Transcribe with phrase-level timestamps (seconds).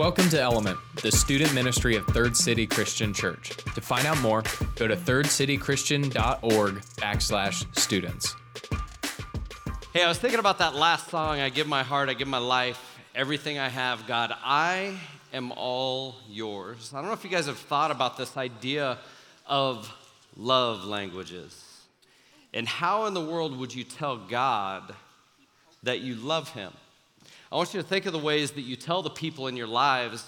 [0.00, 3.50] Welcome to Element, the student ministry of Third City Christian Church.
[3.74, 4.42] To find out more,
[4.76, 8.34] go to thirdcitychristian.org backslash students.
[9.92, 12.38] Hey, I was thinking about that last song, I give my heart, I give my
[12.38, 14.98] life, everything I have, God, I
[15.34, 16.92] am all yours.
[16.94, 18.96] I don't know if you guys have thought about this idea
[19.46, 19.94] of
[20.34, 21.62] love languages.
[22.54, 24.94] And how in the world would you tell God
[25.82, 26.72] that you love him?
[27.52, 29.66] I want you to think of the ways that you tell the people in your
[29.66, 30.24] lives,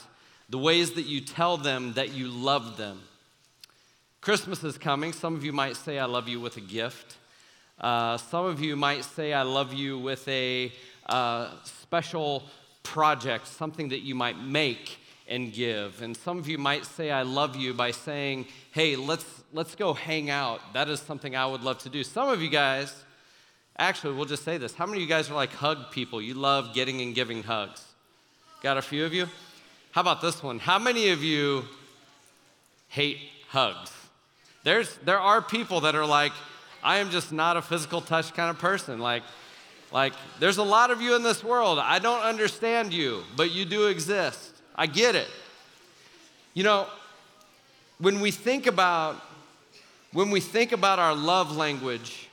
[0.48, 3.00] the ways that you tell them that you love them.
[4.20, 5.12] Christmas is coming.
[5.12, 7.16] Some of you might say, I love you with a gift.
[7.80, 10.72] Uh, some of you might say, I love you with a
[11.06, 12.42] uh, special
[12.82, 14.98] project, something that you might make
[15.28, 16.02] and give.
[16.02, 19.94] And some of you might say, I love you by saying, hey, let's, let's go
[19.94, 20.60] hang out.
[20.72, 22.02] That is something I would love to do.
[22.02, 23.04] Some of you guys,
[23.78, 24.74] Actually, we'll just say this.
[24.74, 26.20] How many of you guys are like hug people?
[26.20, 27.84] You love getting and giving hugs.
[28.62, 29.26] Got a few of you?
[29.92, 30.58] How about this one?
[30.58, 31.64] How many of you
[32.88, 33.90] hate hugs?
[34.64, 36.32] There's, there are people that are like,
[36.82, 38.98] I am just not a physical touch kind of person.
[38.98, 39.22] Like,
[39.92, 41.78] like, there's a lot of you in this world.
[41.78, 44.52] I don't understand you, but you do exist.
[44.74, 45.28] I get it.
[46.54, 46.86] You know,
[47.98, 49.22] when we think about
[50.12, 52.28] when we think about our love language,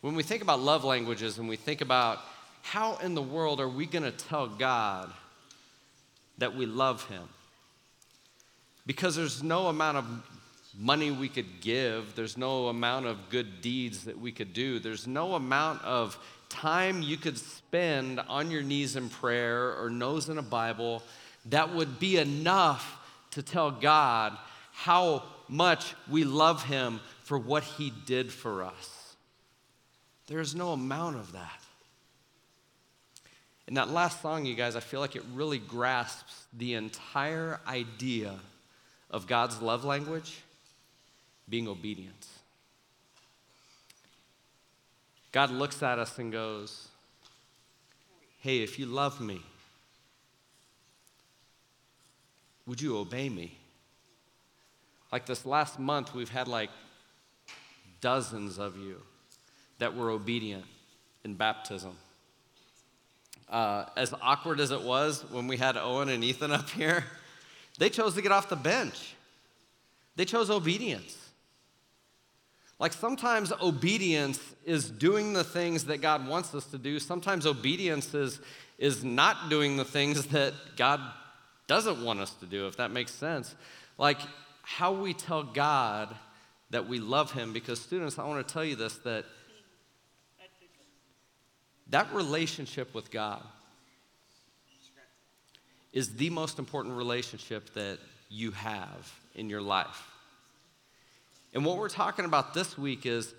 [0.00, 2.20] when we think about love languages and we think about
[2.62, 5.10] how in the world are we going to tell God
[6.38, 7.28] that we love Him?
[8.86, 10.06] Because there's no amount of
[10.78, 15.06] money we could give, there's no amount of good deeds that we could do, there's
[15.06, 20.38] no amount of time you could spend on your knees in prayer or nose in
[20.38, 21.02] a Bible
[21.46, 22.98] that would be enough
[23.30, 24.36] to tell God
[24.72, 28.99] how much we love Him for what He did for us.
[30.30, 31.60] There's no amount of that.
[33.66, 38.38] In that last song, you guys, I feel like it really grasps the entire idea
[39.10, 40.38] of God's love language
[41.48, 42.28] being obedience.
[45.32, 46.86] God looks at us and goes,
[48.38, 49.42] Hey, if you love me,
[52.68, 53.58] would you obey me?
[55.10, 56.70] Like this last month, we've had like
[58.00, 59.02] dozens of you
[59.80, 60.64] that were obedient
[61.24, 61.96] in baptism.
[63.48, 67.04] Uh, as awkward as it was when we had Owen and Ethan up here,
[67.78, 69.14] they chose to get off the bench.
[70.14, 71.16] They chose obedience.
[72.78, 76.98] Like sometimes obedience is doing the things that God wants us to do.
[76.98, 78.40] Sometimes obedience is,
[78.78, 81.00] is not doing the things that God
[81.66, 83.54] doesn't want us to do, if that makes sense.
[83.98, 84.18] Like
[84.62, 86.14] how we tell God
[86.70, 89.24] that we love Him, because students, I want to tell you this that
[91.90, 93.42] that relationship with God
[95.92, 100.08] is the most important relationship that you have in your life.
[101.52, 103.34] And what we're talking about this week is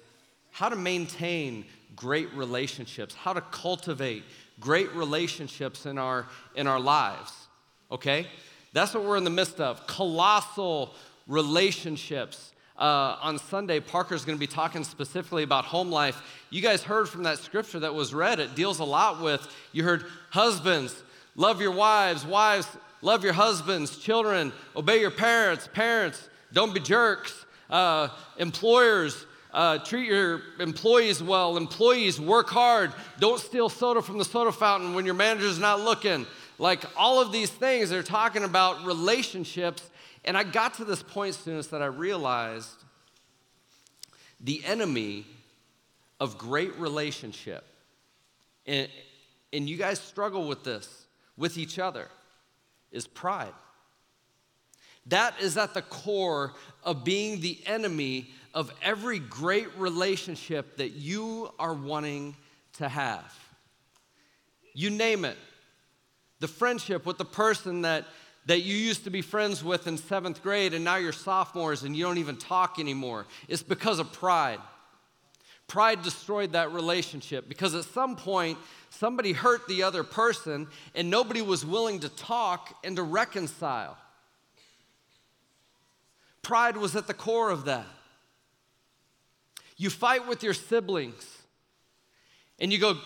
[0.51, 4.23] how to maintain great relationships, how to cultivate
[4.59, 7.31] great relationships in our, in our lives,
[7.89, 8.27] okay?
[8.73, 10.93] That's what we're in the midst of colossal
[11.27, 12.50] relationships
[12.81, 16.23] uh, on Sunday, Parker's going to be talking specifically about home life.
[16.49, 19.83] You guys heard from that scripture that was read, it deals a lot with, you
[19.83, 21.03] heard, husbands,
[21.35, 22.67] love your wives, wives,
[23.03, 30.07] love your husbands, children, obey your parents, parents, don't be jerks, uh, employers, uh, treat
[30.07, 35.13] your employees well, employees, work hard, don't steal soda from the soda fountain when your
[35.13, 36.25] manager's not looking.
[36.57, 39.87] Like all of these things, they're talking about relationships
[40.23, 42.83] and I got to this point, students, that I realized
[44.39, 45.25] the enemy
[46.19, 47.63] of great relationship,
[48.65, 48.87] and,
[49.51, 51.05] and you guys struggle with this
[51.37, 52.07] with each other,
[52.91, 53.53] is pride.
[55.07, 61.51] That is at the core of being the enemy of every great relationship that you
[61.57, 62.35] are wanting
[62.73, 63.33] to have.
[64.73, 65.37] You name it.
[66.39, 68.05] The friendship with the person that
[68.45, 71.95] that you used to be friends with in seventh grade and now you're sophomores and
[71.95, 73.27] you don't even talk anymore.
[73.47, 74.59] It's because of pride.
[75.67, 78.57] Pride destroyed that relationship because at some point
[78.89, 83.97] somebody hurt the other person and nobody was willing to talk and to reconcile.
[86.41, 87.85] Pride was at the core of that.
[89.77, 91.37] You fight with your siblings
[92.59, 92.97] and you go,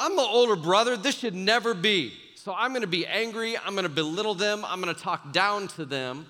[0.00, 2.12] I'm the older brother, this should never be.
[2.48, 3.58] So I'm going to be angry.
[3.58, 4.64] I'm going to belittle them.
[4.64, 6.24] I'm going to talk down to them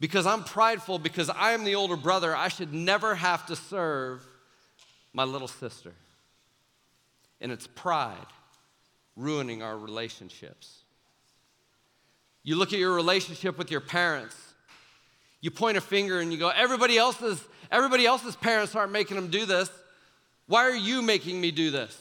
[0.00, 2.34] because I'm prideful, because I am the older brother.
[2.34, 4.26] I should never have to serve
[5.12, 5.92] my little sister.
[7.40, 8.26] And it's pride
[9.14, 10.78] ruining our relationships.
[12.42, 14.34] You look at your relationship with your parents.
[15.40, 17.40] You point a finger and you go, everybody else's,
[17.70, 19.70] everybody else's parents aren't making them do this.
[20.48, 21.96] Why are you making me do this?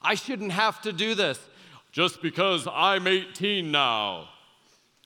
[0.00, 1.40] I shouldn't have to do this.
[1.98, 4.28] Just because I'm 18 now.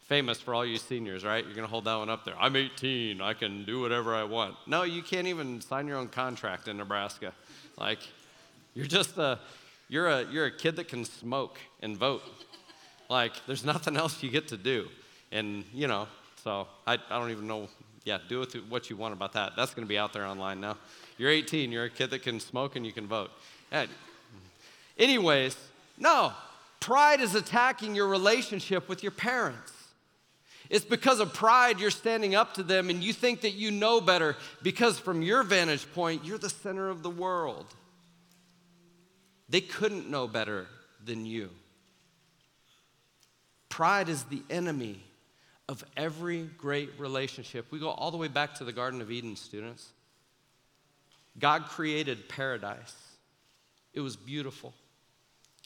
[0.03, 1.43] Famous for all you seniors, right?
[1.43, 2.35] You're going to hold that one up there.
[2.39, 3.23] I'm 18.
[3.23, 4.57] I can do whatever I want.
[4.67, 7.33] No, you can't even sign your own contract in Nebraska.
[7.79, 8.01] Like,
[8.75, 9.39] you're just a,
[9.89, 12.25] you're a, you're a kid that can smoke and vote.
[13.09, 14.89] Like, there's nothing else you get to do.
[15.31, 16.09] And, you know,
[16.45, 17.69] so I, I don't even know.
[18.05, 19.53] Yeah, do with what you want about that.
[19.57, 20.77] That's going to be out there online now.
[21.17, 23.31] You're 18, you're a kid that can smoke and you can vote.
[23.71, 23.89] And
[24.99, 25.57] Anyways,
[25.97, 26.35] no,
[26.83, 29.73] pride is attacking your relationship with your parents.
[30.69, 34.01] It's because of pride you're standing up to them and you think that you know
[34.01, 37.67] better because, from your vantage point, you're the center of the world.
[39.49, 40.67] They couldn't know better
[41.05, 41.51] than you.
[43.69, 45.01] Pride is the enemy
[45.69, 47.67] of every great relationship.
[47.71, 49.89] We go all the way back to the Garden of Eden, students.
[51.39, 52.95] God created paradise,
[53.95, 54.75] it was beautiful.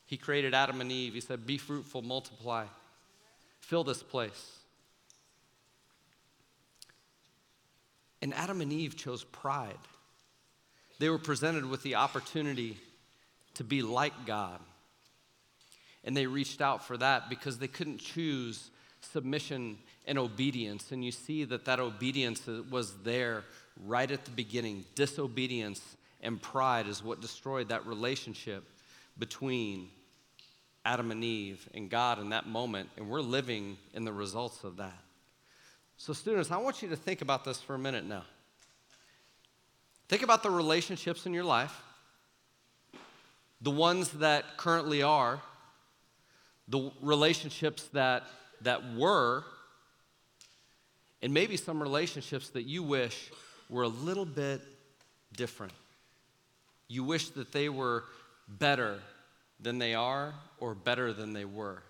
[0.06, 1.14] He created Adam and Eve.
[1.14, 2.64] He said, Be fruitful, multiply,
[3.60, 4.52] fill this place.
[8.22, 9.76] And Adam and Eve chose pride.
[10.98, 12.78] They were presented with the opportunity
[13.54, 14.60] to be like God.
[16.04, 18.70] And they reached out for that because they couldn't choose
[19.00, 20.92] submission and obedience.
[20.92, 23.44] And you see that that obedience was there
[23.84, 24.84] right at the beginning.
[24.94, 25.82] Disobedience
[26.22, 28.64] and pride is what destroyed that relationship
[29.18, 29.88] between
[30.84, 32.88] Adam and Eve and God in that moment.
[32.96, 35.02] And we're living in the results of that.
[35.96, 38.24] So, students, I want you to think about this for a minute now.
[40.08, 41.82] Think about the relationships in your life,
[43.60, 45.40] the ones that currently are,
[46.68, 48.24] the relationships that,
[48.60, 49.44] that were,
[51.22, 53.32] and maybe some relationships that you wish
[53.68, 54.60] were a little bit
[55.36, 55.72] different.
[56.88, 58.04] You wish that they were
[58.48, 58.98] better
[59.60, 61.82] than they are or better than they were.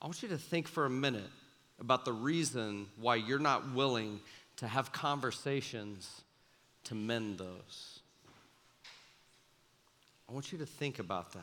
[0.00, 1.30] I want you to think for a minute
[1.78, 4.20] about the reason why you're not willing
[4.56, 6.22] to have conversations
[6.84, 8.00] to mend those.
[10.28, 11.42] I want you to think about that.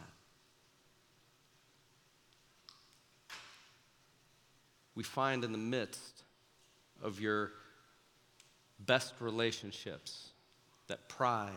[4.95, 6.24] We find in the midst
[7.04, 7.51] of your
[8.80, 10.30] best relationships
[10.88, 11.51] that pride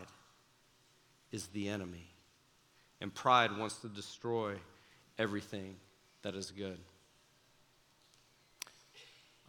[1.31, 2.10] is the enemy.
[3.01, 4.53] And pride wants to destroy
[5.17, 5.75] everything
[6.21, 6.77] that is good.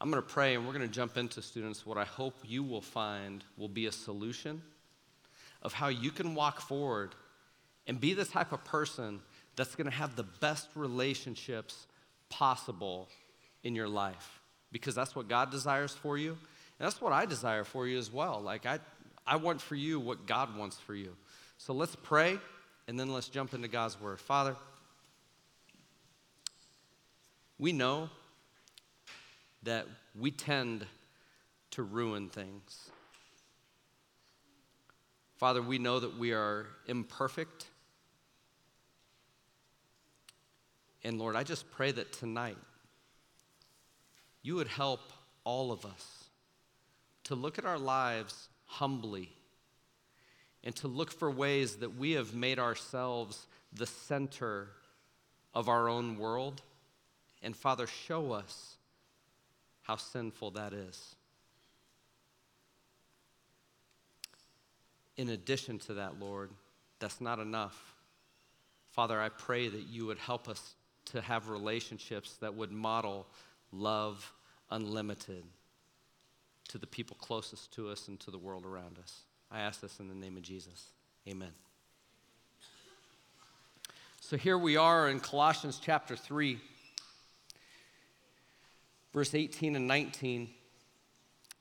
[0.01, 1.87] I'm going to pray and we're going to jump into students.
[1.87, 4.63] What I hope you will find will be a solution
[5.63, 7.15] of how you can walk forward
[7.87, 9.21] and be the type of person
[9.55, 11.87] that's going to have the best relationships
[12.31, 13.09] possible
[13.63, 14.41] in your life
[14.73, 16.31] because that's what God desires for you.
[16.31, 18.41] And that's what I desire for you as well.
[18.43, 18.81] Like, I,
[19.25, 21.15] I want for you what God wants for you.
[21.59, 22.39] So let's pray
[22.89, 24.21] and then let's jump into God's word.
[24.21, 24.57] Father,
[27.59, 28.11] we know
[29.63, 29.87] that
[30.19, 30.87] we tend
[31.71, 32.91] to ruin things.
[35.37, 37.67] Father, we know that we are imperfect.
[41.05, 42.59] And Lord, I just pray that tonight
[44.43, 45.13] you would help
[45.45, 46.25] all of us
[47.25, 49.31] to look at our lives humbly
[50.65, 54.69] and to look for ways that we have made ourselves the center
[55.55, 56.63] of our own world.
[57.43, 58.77] And Father, show us
[59.83, 61.17] how sinful that is.
[65.17, 66.51] In addition to that, Lord,
[67.01, 67.95] that's not enough.
[68.91, 70.75] Father, I pray that you would help us
[71.07, 73.27] to have relationships that would model
[73.73, 74.33] love
[74.71, 75.45] unlimited
[76.69, 79.23] to the people closest to us and to the world around us.
[79.53, 80.87] I ask this in the name of Jesus.
[81.29, 81.51] Amen.
[84.21, 86.59] So here we are in Colossians chapter 3
[89.13, 90.49] verse 18 and 19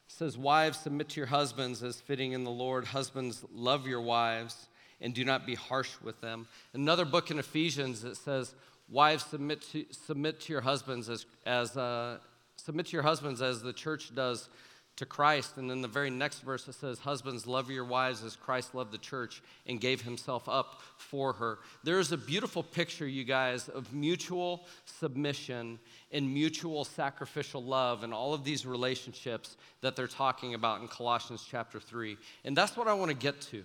[0.07, 2.85] says, Wives, submit to your husbands as fitting in the Lord.
[2.85, 4.67] Husbands, love your wives
[4.99, 6.47] and do not be harsh with them.
[6.73, 8.53] Another book in Ephesians that says,
[8.89, 12.17] Wives, submit to, submit to your husbands as, as uh,
[12.55, 14.49] submit to your husbands as the church does
[14.97, 15.57] to Christ.
[15.57, 18.91] And then the very next verse it says, Husbands, love your wives as Christ loved
[18.91, 21.59] the church and gave himself up for her.
[21.83, 25.79] There is a beautiful picture, you guys, of mutual submission
[26.11, 31.45] and mutual sacrificial love and all of these relationships that they're talking about in Colossians
[31.49, 32.17] chapter 3.
[32.45, 33.63] And that's what I want to get to.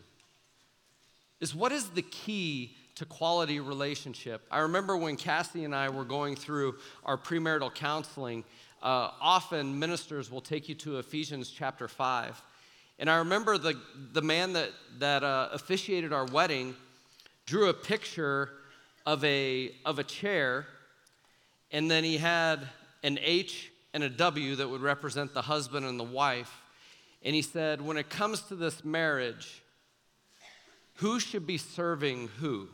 [1.40, 4.42] Is what is the key to quality relationship.
[4.50, 8.42] I remember when Cassie and I were going through our premarital counseling,
[8.86, 12.40] uh, often ministers will take you to Ephesians chapter 5.
[13.00, 13.76] And I remember the,
[14.12, 16.76] the man that, that uh, officiated our wedding
[17.46, 18.48] drew a picture
[19.04, 20.68] of a, of a chair,
[21.72, 22.60] and then he had
[23.02, 26.62] an H and a W that would represent the husband and the wife.
[27.24, 29.62] And he said, when it comes to this marriage,
[30.94, 32.68] who should be serving who?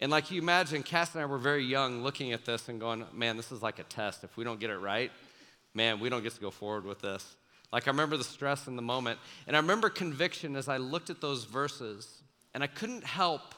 [0.00, 3.04] And like you imagine, Cass and I were very young looking at this and going,
[3.12, 4.22] man, this is like a test.
[4.22, 5.10] If we don't get it right,
[5.74, 7.36] man, we don't get to go forward with this.
[7.72, 9.18] Like I remember the stress in the moment.
[9.46, 12.22] And I remember conviction as I looked at those verses,
[12.54, 13.54] and I couldn't help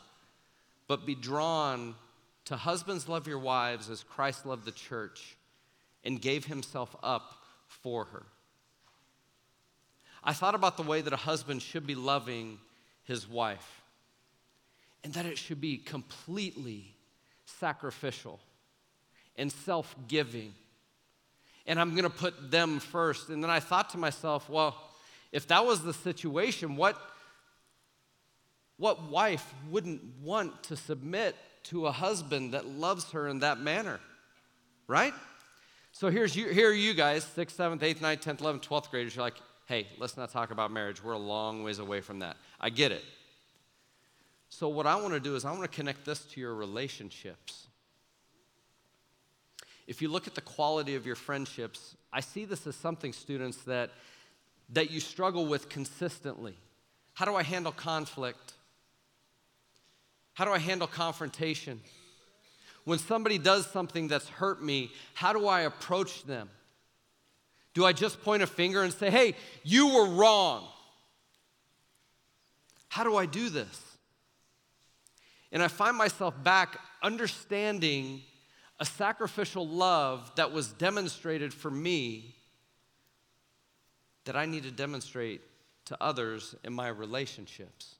[0.88, 1.94] but be drawn
[2.46, 5.36] to husbands love your wives as Christ loved the church
[6.02, 7.34] and gave himself up
[7.68, 8.24] for her.
[10.24, 12.58] I thought about the way that a husband should be loving
[13.04, 13.79] his wife
[15.04, 16.94] and that it should be completely
[17.44, 18.40] sacrificial
[19.36, 20.54] and self giving.
[21.66, 23.28] And I'm going to put them first.
[23.28, 24.76] And then I thought to myself, well,
[25.32, 27.00] if that was the situation, what,
[28.76, 34.00] what wife wouldn't want to submit to a husband that loves her in that manner?
[34.88, 35.14] Right?
[35.92, 39.14] So here's you, here are you guys, 6th, 7th, 8th, 9th, 10th, 11th, 12th graders.
[39.14, 41.02] You're like, hey, let's not talk about marriage.
[41.02, 42.36] We're a long ways away from that.
[42.60, 43.04] I get it.
[44.50, 47.68] So, what I want to do is, I want to connect this to your relationships.
[49.86, 53.58] If you look at the quality of your friendships, I see this as something, students,
[53.62, 53.90] that,
[54.72, 56.54] that you struggle with consistently.
[57.14, 58.54] How do I handle conflict?
[60.34, 61.80] How do I handle confrontation?
[62.84, 66.48] When somebody does something that's hurt me, how do I approach them?
[67.74, 70.66] Do I just point a finger and say, hey, you were wrong?
[72.88, 73.89] How do I do this?
[75.52, 78.22] And I find myself back understanding
[78.78, 82.34] a sacrificial love that was demonstrated for me
[84.24, 85.42] that I need to demonstrate
[85.86, 87.96] to others in my relationships.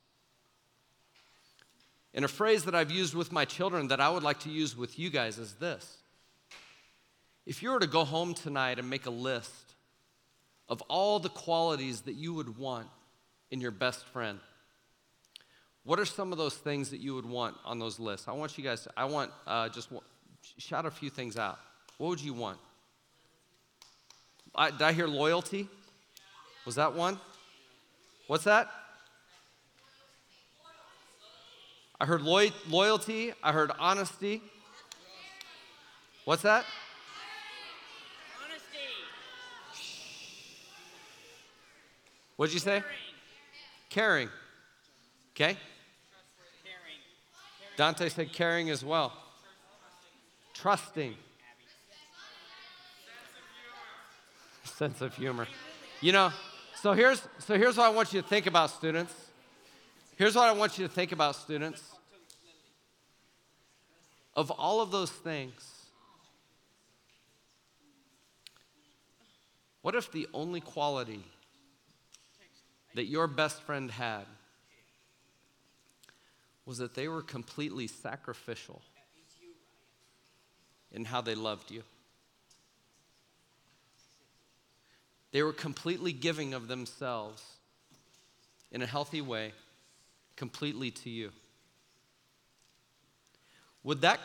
[2.14, 4.76] And a phrase that I've used with my children that I would like to use
[4.76, 5.98] with you guys is this
[7.46, 9.74] if you were to go home tonight and make a list
[10.68, 12.86] of all the qualities that you would want
[13.50, 14.38] in your best friend,
[15.90, 18.28] what are some of those things that you would want on those lists?
[18.28, 19.88] I want you guys, to, I want uh, just
[20.56, 21.58] shout a few things out.
[21.98, 22.58] What would you want?
[24.54, 25.68] I, did I hear loyalty?
[26.64, 27.18] Was that one?
[28.28, 28.70] What's that?
[32.00, 33.32] I heard loy- loyalty.
[33.42, 34.42] I heard honesty.
[36.24, 36.64] What's that?
[38.44, 38.78] Honesty.
[42.36, 42.84] What'd you say?
[43.88, 44.28] Caring.
[45.34, 45.56] Okay?
[47.80, 49.10] Dante said caring as well.
[50.52, 51.14] Trusting.
[54.64, 55.48] Sense of humor.
[56.02, 56.30] You know,
[56.82, 59.14] so here's so here's what I want you to think about, students.
[60.16, 61.82] Here's what I want you to think about, students.
[64.36, 65.86] Of all of those things,
[69.80, 71.24] what if the only quality
[72.94, 74.26] that your best friend had
[76.70, 78.80] was that they were completely sacrificial
[80.92, 81.82] in how they loved you.
[85.32, 87.42] They were completely giving of themselves
[88.70, 89.52] in a healthy way,
[90.36, 91.32] completely to you.
[93.82, 94.20] Would that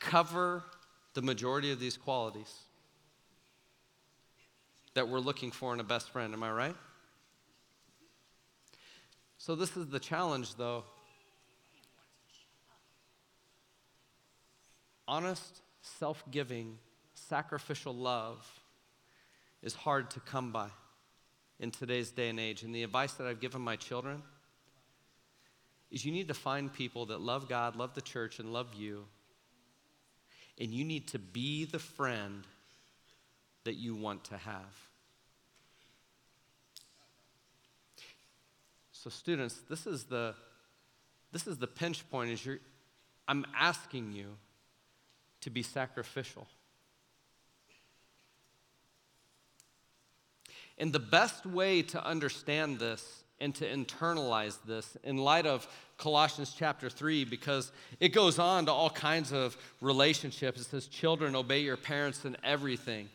[0.00, 0.64] cover
[1.12, 2.52] the majority of these qualities
[4.94, 6.34] that we're looking for in a best friend?
[6.34, 6.76] Am I right?
[9.38, 10.82] So, this is the challenge, though.
[15.06, 16.78] Honest, self giving,
[17.14, 18.46] sacrificial love
[19.62, 20.68] is hard to come by
[21.60, 22.62] in today's day and age.
[22.62, 24.22] And the advice that I've given my children
[25.90, 29.04] is you need to find people that love God, love the church, and love you.
[30.58, 32.44] And you need to be the friend
[33.64, 34.88] that you want to have.
[38.92, 40.34] So, students, this is the,
[41.30, 42.58] this is the pinch point is you're,
[43.28, 44.36] I'm asking you
[45.44, 46.46] to be sacrificial.
[50.76, 56.54] And the best way to understand this and to internalize this in light of Colossians
[56.56, 60.60] chapter 3, because it goes on to all kinds of relationships.
[60.60, 63.08] It says, Children, obey your parents in everything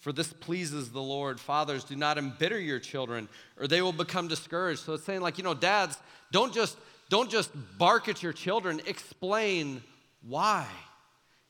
[0.00, 1.38] for this pleases the Lord.
[1.38, 4.80] Fathers, do not embitter your children, or they will become discouraged.
[4.80, 5.98] So it's saying, like, you know, dads,
[6.32, 6.76] don't just
[7.10, 9.82] Don't just bark at your children, explain
[10.22, 10.64] why.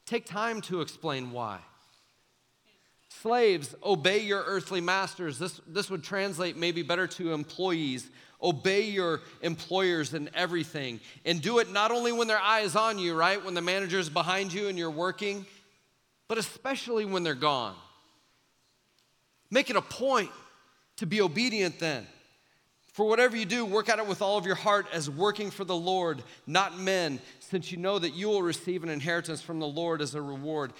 [0.07, 1.61] Take time to explain why.
[3.23, 5.38] Slaves, obey your earthly masters.
[5.38, 8.09] This, this would translate maybe better to employees.
[8.42, 11.00] Obey your employers in everything.
[11.25, 13.45] And do it not only when their eye is on you, right?
[13.45, 15.45] When the manager's behind you and you're working,
[16.28, 17.75] but especially when they're gone.
[19.50, 20.30] Make it a point
[20.97, 22.07] to be obedient then.
[22.92, 25.64] For whatever you do, work at it with all of your heart as working for
[25.64, 29.66] the Lord, not men, since you know that you will receive an inheritance from the
[29.66, 30.73] Lord as a reward.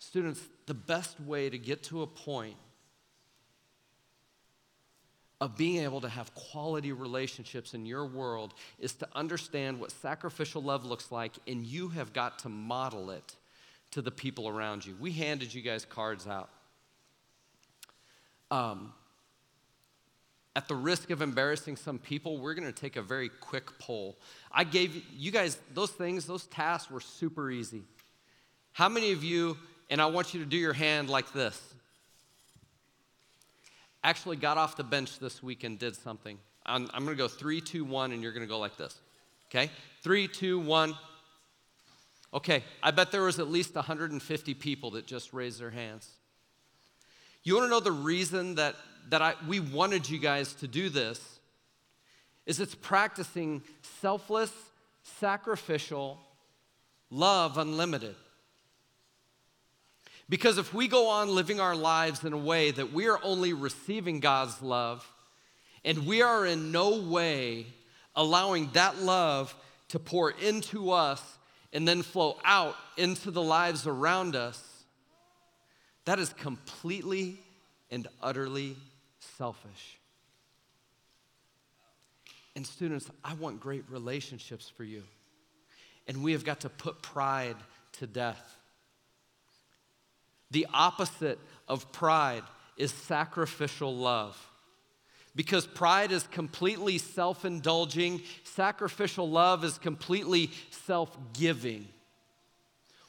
[0.00, 2.56] Students, the best way to get to a point
[5.40, 10.62] of being able to have quality relationships in your world is to understand what sacrificial
[10.62, 13.36] love looks like, and you have got to model it
[13.92, 14.96] to the people around you.
[15.00, 16.50] We handed you guys cards out.
[18.50, 18.92] Um,
[20.56, 24.18] at the risk of embarrassing some people, we're going to take a very quick poll.
[24.50, 27.82] I gave you guys those things, those tasks were super easy.
[28.72, 29.56] How many of you
[29.90, 31.60] and I want you to do your hand like this.
[34.02, 36.38] Actually, got off the bench this week and did something.
[36.64, 38.98] I'm, I'm going to go three, two, one, and you're going to go like this.
[39.48, 39.68] Okay?
[40.02, 40.94] Three, two, one.
[42.32, 46.08] Okay, I bet there was at least 150 people that just raised their hands.
[47.42, 48.76] You want to know the reason that,
[49.10, 51.38] that I, we wanted you guys to do this?
[52.46, 53.62] Is it's practicing
[54.00, 54.52] selfless,
[55.02, 56.18] sacrificial,
[57.10, 58.14] love unlimited.
[60.28, 63.52] Because if we go on living our lives in a way that we are only
[63.52, 65.06] receiving God's love
[65.84, 67.66] and we are in no way
[68.14, 69.54] allowing that love
[69.88, 71.20] to pour into us
[71.72, 74.84] and then flow out into the lives around us,
[76.04, 77.40] that is completely
[77.90, 78.76] and utterly
[79.40, 79.98] selfish.
[82.54, 85.02] And students, I want great relationships for you.
[86.06, 87.56] And we have got to put pride
[87.92, 88.58] to death.
[90.50, 91.38] The opposite
[91.68, 92.42] of pride
[92.76, 94.36] is sacrificial love.
[95.34, 101.88] Because pride is completely self indulging, sacrificial love is completely self giving.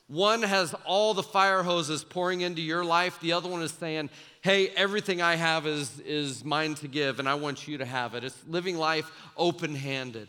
[0.07, 4.09] One has all the fire hoses pouring into your life, the other one is saying,
[4.41, 8.15] Hey, everything I have is, is mine to give, and I want you to have
[8.15, 8.23] it.
[8.23, 10.27] It's living life open handed.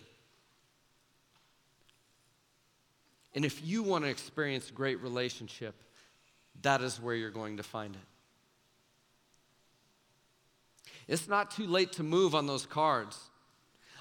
[3.35, 5.75] And if you want to experience great relationship,
[6.61, 8.03] that is where you're going to find it.
[11.09, 13.18] It's not too late to move on those cards.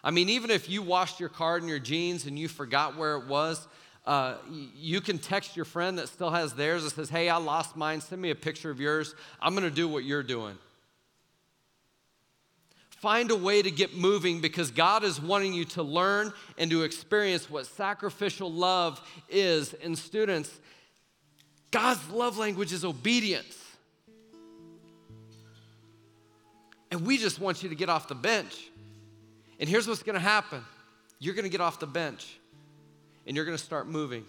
[0.04, 3.16] I mean, even if you washed your card in your jeans and you forgot where
[3.16, 3.66] it was,
[4.06, 4.36] uh,
[4.76, 8.02] you can text your friend that still has theirs and says, Hey, I lost mine.
[8.02, 9.14] Send me a picture of yours.
[9.42, 10.58] I'm going to do what you're doing.
[12.90, 16.84] Find a way to get moving because God is wanting you to learn and to
[16.84, 19.74] experience what sacrificial love is.
[19.74, 20.52] in students,
[21.72, 23.58] God's love language is obedience.
[26.92, 28.70] And we just want you to get off the bench.
[29.60, 30.64] And here's what's gonna happen
[31.20, 32.38] you're gonna get off the bench
[33.26, 34.26] and you're gonna start moving.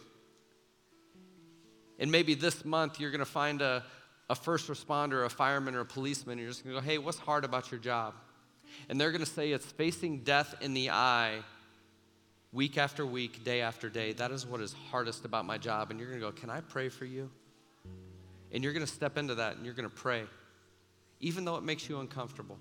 [1.98, 3.85] And maybe this month you're gonna find a,
[4.31, 7.18] a first responder, a fireman, or a policeman, and you're just gonna go, hey, what's
[7.18, 8.14] hard about your job?
[8.88, 11.42] And they're gonna say it's facing death in the eye
[12.52, 14.12] week after week, day after day.
[14.12, 15.90] That is what is hardest about my job.
[15.90, 17.31] And you're going to go, Can I pray for you?
[18.52, 20.24] And you're going to step into that and you're going to pray,
[21.20, 22.59] even though it makes you uncomfortable.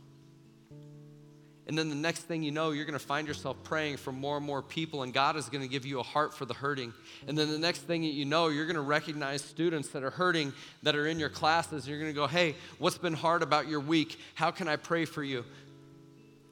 [1.71, 4.35] And then the next thing you know, you're going to find yourself praying for more
[4.35, 6.91] and more people, and God is going to give you a heart for the hurting.
[7.29, 10.09] And then the next thing that you know, you're going to recognize students that are
[10.09, 10.51] hurting
[10.83, 13.69] that are in your classes, and you're going to go, Hey, what's been hard about
[13.69, 14.19] your week?
[14.33, 15.45] How can I pray for you?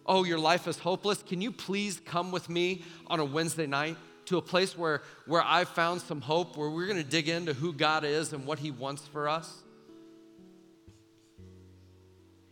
[0.05, 3.95] oh, your life is hopeless, can you please come with me on a Wednesday night
[4.25, 7.53] to a place where, where I've found some hope, where we're going to dig into
[7.53, 9.61] who God is and what He wants for us?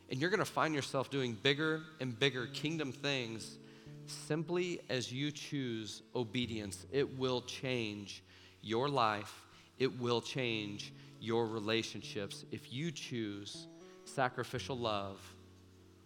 [0.09, 3.57] And you're going to find yourself doing bigger and bigger kingdom things
[4.05, 6.85] simply as you choose obedience.
[6.91, 8.23] It will change
[8.61, 9.45] your life,
[9.77, 13.67] it will change your relationships if you choose
[14.05, 15.19] sacrificial love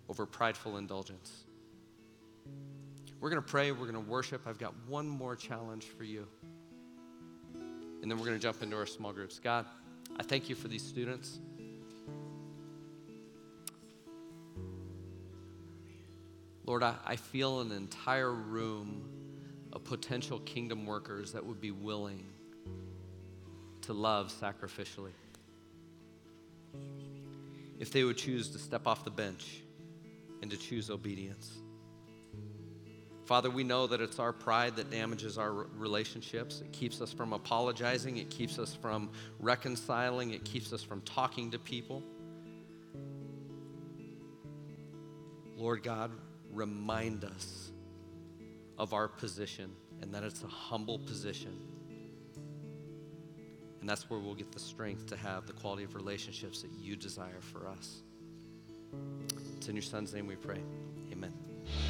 [0.09, 1.43] over prideful indulgence.
[3.19, 4.41] We're going to pray, we're going to worship.
[4.47, 6.27] I've got one more challenge for you.
[8.01, 9.37] And then we're going to jump into our small groups.
[9.37, 9.67] God,
[10.19, 11.39] I thank you for these students.
[16.71, 19.03] Lord, I, I feel an entire room
[19.73, 22.23] of potential kingdom workers that would be willing
[23.81, 25.11] to love sacrificially.
[27.77, 29.63] If they would choose to step off the bench
[30.41, 31.57] and to choose obedience.
[33.25, 36.61] Father, we know that it's our pride that damages our relationships.
[36.61, 39.09] It keeps us from apologizing, it keeps us from
[39.41, 42.01] reconciling, it keeps us from talking to people.
[45.57, 46.11] Lord God,
[46.53, 47.71] remind us
[48.77, 51.55] of our position and that it's a humble position.
[53.79, 56.95] And that's where we'll get the strength to have the quality of relationships that you
[56.95, 58.01] desire for us.
[59.57, 60.59] It's in your son's name we pray.
[61.11, 61.33] Amen.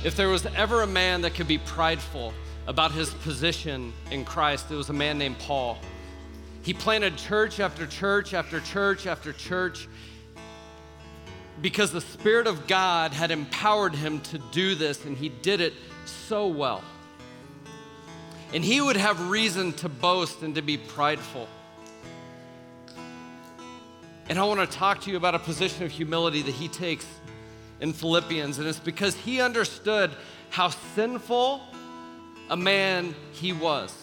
[0.04, 2.34] If there was ever a man that could be prideful
[2.68, 5.78] about his position in Christ, it was a man named Paul.
[6.64, 9.88] He planted church after church after church after church
[11.62, 15.74] because the Spirit of God had empowered him to do this, and he did it
[16.06, 16.84] so well.
[18.54, 21.48] And he would have reason to boast and to be prideful.
[24.28, 27.06] And I want to talk to you about a position of humility that he takes
[27.80, 30.12] in Philippians, and it's because he understood
[30.50, 31.62] how sinful
[32.50, 33.94] a man he was.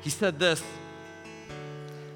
[0.00, 0.62] He said this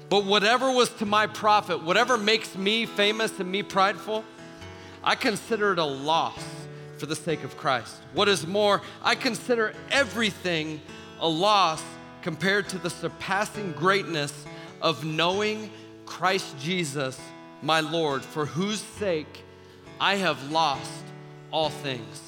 [0.09, 4.23] But whatever was to my profit, whatever makes me famous and me prideful,
[5.03, 6.43] I consider it a loss
[6.97, 7.95] for the sake of Christ.
[8.13, 10.81] What is more, I consider everything
[11.19, 11.83] a loss
[12.21, 14.45] compared to the surpassing greatness
[14.81, 15.71] of knowing
[16.05, 17.19] Christ Jesus
[17.61, 19.43] my Lord, for whose sake
[19.99, 21.03] I have lost
[21.51, 22.21] all things.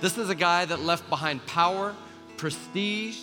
[0.00, 1.94] This is a guy that left behind power,
[2.36, 3.18] prestige,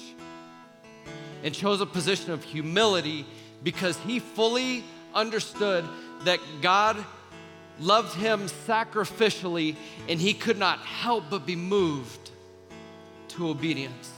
[1.43, 3.25] and chose a position of humility
[3.63, 5.85] because he fully understood
[6.23, 6.97] that God
[7.79, 9.75] loved him sacrificially
[10.07, 12.31] and he could not help but be moved
[13.29, 14.11] to obedience.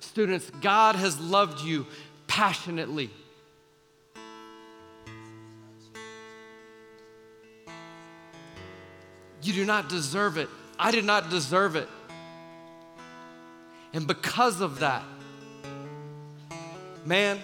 [0.00, 1.86] Students, God has loved you
[2.26, 3.10] passionately.
[9.42, 10.48] You do not deserve it.
[10.78, 11.88] I did not deserve it.
[13.92, 15.02] And because of that,
[17.04, 17.38] man,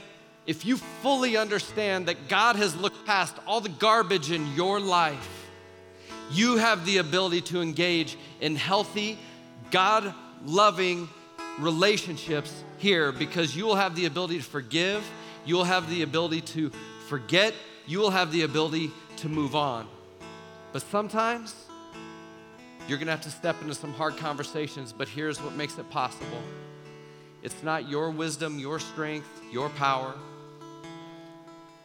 [0.46, 5.46] if you fully understand that God has looked past all the garbage in your life,
[6.30, 9.18] you have the ability to engage in healthy,
[9.70, 11.08] God loving
[11.58, 15.04] relationships here because you will have the ability to forgive,
[15.44, 16.70] you will have the ability to
[17.08, 17.52] forget,
[17.86, 19.86] you will have the ability to move on.
[20.72, 21.54] But sometimes,
[22.88, 25.88] you're going to have to step into some hard conversations, but here's what makes it
[25.90, 26.42] possible
[27.42, 30.14] it's not your wisdom, your strength, your power.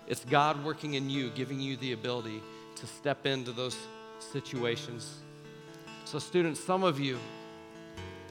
[0.08, 2.42] It's God working in you, giving you the ability
[2.76, 3.78] to step into those
[4.20, 5.20] situations.
[6.06, 7.20] So, students, some of you,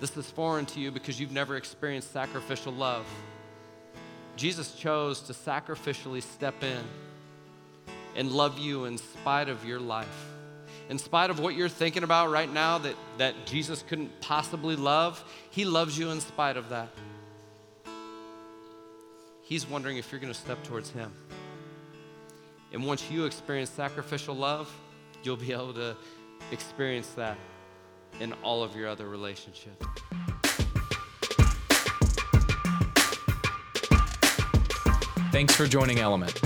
[0.01, 3.07] this is foreign to you because you've never experienced sacrificial love.
[4.37, 6.83] Jesus chose to sacrificially step in
[8.17, 10.32] and love you in spite of your life
[10.93, 15.25] in spite of what you're thinking about right now that, that Jesus couldn't possibly love,
[15.49, 16.91] He loves you in spite of that.
[19.41, 21.11] He's wondering if you're going to step towards Him.
[22.75, 24.71] And once you experience sacrificial love,
[25.23, 25.97] you'll be able to
[26.51, 27.39] experience that
[28.21, 29.87] in all of your other relationships.
[35.31, 36.39] Thanks for joining Element.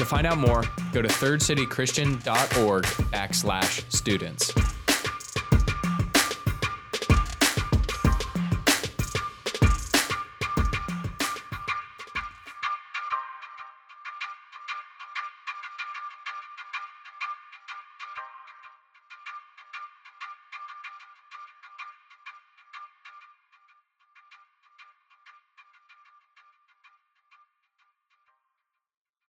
[0.00, 4.50] To find out more, go to thirdcitychristian.org backslash students.